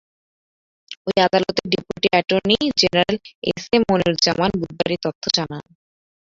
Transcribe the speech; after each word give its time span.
ওই 1.07 1.17
আদালতের 1.25 1.65
deputy 1.71 2.07
attorney 2.11 2.57
general 2.81 3.17
S 3.49 3.63
M 3.73 3.81
Moniruzzaman 3.89 4.51
বুধবার 4.59 4.89
এ 4.91 5.05
তথ্য 5.05 5.23
জানান। 5.37 5.63